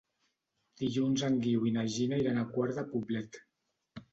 [0.81, 3.39] Dilluns en Guiu i na Gina iran a Quart de Poblet.